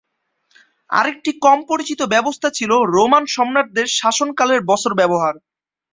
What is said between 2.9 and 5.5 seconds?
Roman সম্রাটদের শাসনকালের বছর ব্যবহার।